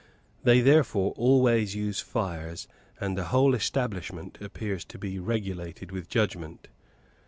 They 0.43 0.61
therefore 0.61 1.11
always 1.11 1.75
use 1.75 1.99
fires; 1.99 2.67
and 2.99 3.15
the 3.15 3.25
whole 3.25 3.53
establishment 3.53 4.39
appears 4.41 4.83
to 4.85 4.97
be 4.97 5.19
regulated 5.19 5.91
with 5.91 6.09
judgment. 6.09 6.69